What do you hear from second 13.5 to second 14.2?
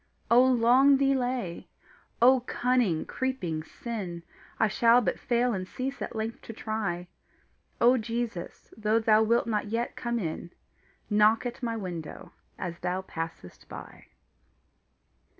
by.